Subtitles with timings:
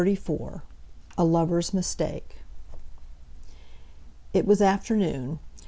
[1.15, 2.37] A LOVER'S MISTAKE.
[4.33, 5.37] It was afternoon.